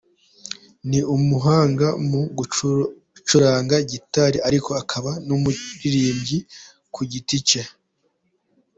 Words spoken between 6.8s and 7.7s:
ku giti cye.